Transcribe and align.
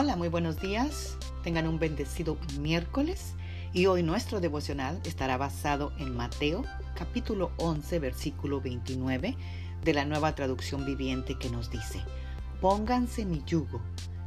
Hola, 0.00 0.14
muy 0.14 0.28
buenos 0.28 0.60
días. 0.60 1.16
Tengan 1.42 1.66
un 1.66 1.80
bendecido 1.80 2.38
miércoles. 2.60 3.34
Y 3.72 3.86
hoy 3.86 4.04
nuestro 4.04 4.38
devocional 4.38 5.00
estará 5.04 5.36
basado 5.36 5.92
en 5.98 6.14
Mateo 6.14 6.62
capítulo 6.94 7.50
11 7.56 7.98
versículo 7.98 8.60
29 8.60 9.36
de 9.82 9.92
la 9.92 10.04
nueva 10.04 10.36
traducción 10.36 10.86
viviente 10.86 11.36
que 11.36 11.50
nos 11.50 11.68
dice, 11.72 12.00
Pónganse 12.60 13.24
mi 13.24 13.42
yugo, 13.44 13.80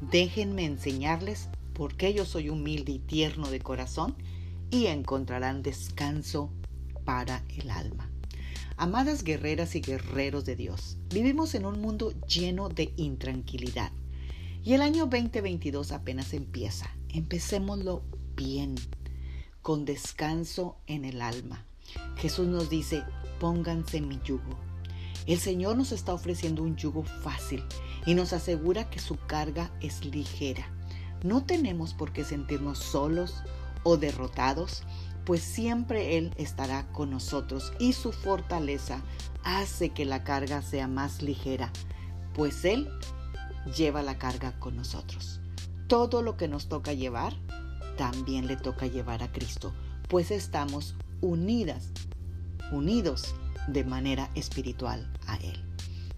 déjenme 0.00 0.64
enseñarles 0.64 1.48
porque 1.74 2.12
yo 2.12 2.24
soy 2.24 2.48
humilde 2.48 2.90
y 2.90 2.98
tierno 2.98 3.48
de 3.48 3.60
corazón 3.60 4.16
y 4.68 4.86
encontrarán 4.86 5.62
descanso 5.62 6.50
para 7.04 7.44
el 7.56 7.70
alma. 7.70 8.10
Amadas 8.76 9.22
guerreras 9.22 9.76
y 9.76 9.80
guerreros 9.80 10.44
de 10.44 10.56
Dios, 10.56 10.98
vivimos 11.14 11.54
en 11.54 11.66
un 11.66 11.80
mundo 11.80 12.12
lleno 12.26 12.68
de 12.68 12.92
intranquilidad 12.96 13.92
y 14.64 14.74
el 14.74 14.82
año 14.82 15.06
2022 15.06 15.92
apenas 15.92 16.32
empieza. 16.32 16.90
Empecémoslo 17.08 18.02
bien, 18.36 18.76
con 19.60 19.84
descanso 19.84 20.76
en 20.86 21.04
el 21.04 21.20
alma. 21.20 21.64
Jesús 22.16 22.46
nos 22.46 22.70
dice, 22.70 23.02
pónganse 23.40 24.00
mi 24.00 24.20
yugo. 24.24 24.58
El 25.26 25.38
Señor 25.38 25.76
nos 25.76 25.92
está 25.92 26.14
ofreciendo 26.14 26.62
un 26.62 26.76
yugo 26.76 27.02
fácil 27.02 27.64
y 28.06 28.14
nos 28.14 28.32
asegura 28.32 28.88
que 28.90 28.98
su 28.98 29.16
carga 29.16 29.70
es 29.80 30.04
ligera. 30.04 30.68
No 31.22 31.44
tenemos 31.44 31.94
por 31.94 32.12
qué 32.12 32.24
sentirnos 32.24 32.78
solos 32.78 33.42
o 33.84 33.96
derrotados, 33.96 34.82
pues 35.24 35.42
siempre 35.42 36.18
Él 36.18 36.32
estará 36.36 36.86
con 36.92 37.10
nosotros 37.10 37.72
y 37.78 37.92
su 37.92 38.12
fortaleza 38.12 39.02
hace 39.44 39.90
que 39.90 40.04
la 40.04 40.24
carga 40.24 40.62
sea 40.62 40.88
más 40.88 41.22
ligera, 41.22 41.72
pues 42.34 42.64
Él 42.64 42.88
lleva 43.76 44.02
la 44.02 44.18
carga 44.18 44.58
con 44.58 44.76
nosotros. 44.76 45.40
Todo 45.86 46.22
lo 46.22 46.36
que 46.36 46.48
nos 46.48 46.68
toca 46.68 46.92
llevar, 46.92 47.34
también 47.96 48.46
le 48.46 48.56
toca 48.56 48.86
llevar 48.86 49.22
a 49.22 49.30
Cristo, 49.30 49.72
pues 50.08 50.30
estamos 50.30 50.94
unidas, 51.20 51.90
unidos 52.70 53.34
de 53.68 53.84
manera 53.84 54.30
espiritual 54.34 55.12
a 55.26 55.36
Él. 55.36 55.62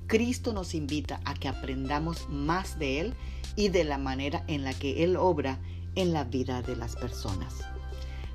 Cristo 0.06 0.52
nos 0.52 0.74
invita 0.74 1.20
a 1.24 1.34
que 1.34 1.48
aprendamos 1.48 2.28
más 2.28 2.78
de 2.78 3.00
Él 3.00 3.14
y 3.56 3.68
de 3.68 3.84
la 3.84 3.98
manera 3.98 4.44
en 4.48 4.64
la 4.64 4.74
que 4.74 5.04
Él 5.04 5.16
obra 5.16 5.58
en 5.94 6.12
la 6.12 6.24
vida 6.24 6.62
de 6.62 6.76
las 6.76 6.96
personas. 6.96 7.54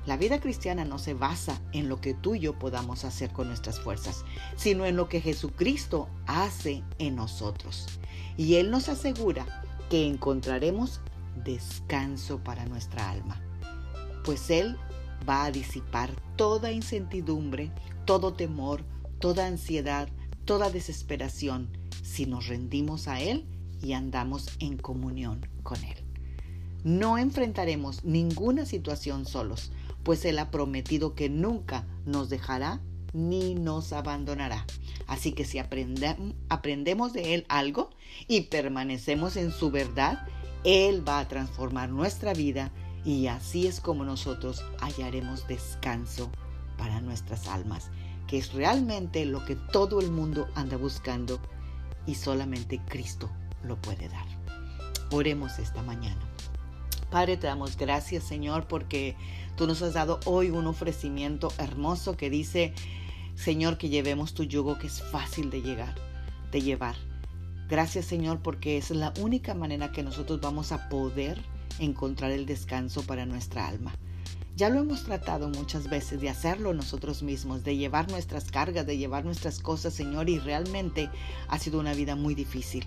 La 0.06 0.16
vida 0.16 0.40
cristiana 0.40 0.84
no 0.84 0.98
se 0.98 1.14
basa 1.14 1.60
en 1.72 1.88
lo 1.88 2.00
que 2.00 2.14
tú 2.14 2.34
y 2.34 2.40
yo 2.40 2.58
podamos 2.58 3.04
hacer 3.04 3.32
con 3.32 3.48
nuestras 3.48 3.78
fuerzas, 3.80 4.24
sino 4.56 4.86
en 4.86 4.96
lo 4.96 5.08
que 5.08 5.20
Jesucristo 5.20 6.08
hace 6.26 6.82
en 6.98 7.16
nosotros. 7.16 7.86
Y 8.36 8.56
Él 8.56 8.70
nos 8.70 8.88
asegura 8.88 9.46
que 9.88 10.06
encontraremos 10.06 11.00
descanso 11.44 12.38
para 12.38 12.64
nuestra 12.66 13.10
alma, 13.10 13.40
pues 14.24 14.50
Él 14.50 14.76
va 15.28 15.44
a 15.44 15.50
disipar 15.50 16.10
toda 16.36 16.72
incertidumbre, 16.72 17.70
todo 18.04 18.34
temor, 18.34 18.84
toda 19.18 19.46
ansiedad, 19.46 20.08
toda 20.44 20.70
desesperación 20.70 21.70
si 22.02 22.26
nos 22.26 22.48
rendimos 22.48 23.08
a 23.08 23.20
Él 23.20 23.46
y 23.82 23.92
andamos 23.92 24.48
en 24.58 24.76
comunión 24.76 25.46
con 25.62 25.82
Él. 25.84 26.04
No 26.82 27.18
enfrentaremos 27.18 28.04
ninguna 28.04 28.64
situación 28.64 29.26
solos, 29.26 29.70
pues 30.02 30.24
Él 30.24 30.38
ha 30.38 30.50
prometido 30.50 31.14
que 31.14 31.28
nunca 31.28 31.86
nos 32.06 32.30
dejará 32.30 32.80
ni 33.12 33.54
nos 33.54 33.92
abandonará. 33.92 34.64
Así 35.06 35.32
que 35.32 35.44
si 35.44 35.58
aprendemos 35.58 37.12
de 37.12 37.34
Él 37.34 37.46
algo 37.48 37.90
y 38.28 38.42
permanecemos 38.42 39.36
en 39.36 39.50
su 39.50 39.70
verdad, 39.70 40.26
Él 40.64 41.06
va 41.06 41.18
a 41.18 41.28
transformar 41.28 41.90
nuestra 41.90 42.32
vida 42.32 42.70
y 43.04 43.26
así 43.26 43.66
es 43.66 43.80
como 43.80 44.04
nosotros 44.04 44.62
hallaremos 44.80 45.46
descanso 45.48 46.30
para 46.76 47.00
nuestras 47.00 47.48
almas, 47.48 47.90
que 48.26 48.38
es 48.38 48.52
realmente 48.52 49.24
lo 49.24 49.44
que 49.44 49.56
todo 49.56 50.00
el 50.00 50.10
mundo 50.10 50.48
anda 50.54 50.76
buscando 50.76 51.40
y 52.06 52.14
solamente 52.14 52.80
Cristo 52.88 53.30
lo 53.64 53.80
puede 53.80 54.08
dar. 54.08 54.26
Oremos 55.10 55.58
esta 55.58 55.82
mañana. 55.82 56.20
Padre, 57.10 57.36
te 57.36 57.48
damos 57.48 57.76
gracias, 57.76 58.22
Señor, 58.22 58.68
porque 58.68 59.16
tú 59.56 59.66
nos 59.66 59.82
has 59.82 59.94
dado 59.94 60.20
hoy 60.26 60.50
un 60.50 60.66
ofrecimiento 60.66 61.52
hermoso 61.58 62.16
que 62.16 62.30
dice, 62.30 62.72
Señor, 63.42 63.78
que 63.78 63.88
llevemos 63.88 64.34
tu 64.34 64.44
yugo 64.44 64.78
que 64.78 64.86
es 64.86 65.02
fácil 65.02 65.48
de 65.48 65.62
llegar, 65.62 65.94
de 66.52 66.60
llevar. 66.60 66.94
Gracias, 67.70 68.04
Señor, 68.04 68.40
porque 68.42 68.76
es 68.76 68.90
la 68.90 69.14
única 69.18 69.54
manera 69.54 69.92
que 69.92 70.02
nosotros 70.02 70.42
vamos 70.42 70.72
a 70.72 70.90
poder 70.90 71.40
encontrar 71.78 72.32
el 72.32 72.44
descanso 72.44 73.02
para 73.02 73.24
nuestra 73.24 73.66
alma. 73.66 73.94
Ya 74.56 74.68
lo 74.68 74.80
hemos 74.80 75.04
tratado 75.04 75.48
muchas 75.48 75.88
veces 75.88 76.20
de 76.20 76.28
hacerlo 76.28 76.74
nosotros 76.74 77.22
mismos, 77.22 77.64
de 77.64 77.78
llevar 77.78 78.10
nuestras 78.10 78.50
cargas, 78.50 78.86
de 78.86 78.98
llevar 78.98 79.24
nuestras 79.24 79.58
cosas, 79.58 79.94
Señor, 79.94 80.28
y 80.28 80.38
realmente 80.38 81.08
ha 81.48 81.58
sido 81.58 81.80
una 81.80 81.94
vida 81.94 82.16
muy 82.16 82.34
difícil. 82.34 82.84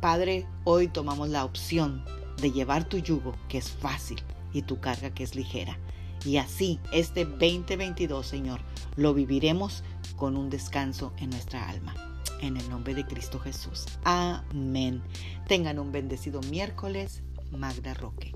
Padre, 0.00 0.48
hoy 0.64 0.88
tomamos 0.88 1.28
la 1.28 1.44
opción 1.44 2.04
de 2.40 2.50
llevar 2.50 2.88
tu 2.88 2.98
yugo, 2.98 3.36
que 3.48 3.58
es 3.58 3.70
fácil, 3.70 4.20
y 4.52 4.62
tu 4.62 4.80
carga, 4.80 5.14
que 5.14 5.22
es 5.22 5.36
ligera. 5.36 5.78
Y 6.24 6.38
así, 6.38 6.78
este 6.92 7.24
2022, 7.24 8.26
Señor, 8.26 8.60
lo 8.96 9.14
viviremos 9.14 9.82
con 10.22 10.36
un 10.36 10.50
descanso 10.50 11.12
en 11.16 11.30
nuestra 11.30 11.68
alma. 11.68 11.96
En 12.40 12.56
el 12.56 12.70
nombre 12.70 12.94
de 12.94 13.04
Cristo 13.04 13.40
Jesús. 13.40 13.86
Amén. 14.04 15.02
Tengan 15.48 15.80
un 15.80 15.90
bendecido 15.90 16.40
miércoles, 16.42 17.24
Magda 17.50 17.92
Roque. 17.92 18.32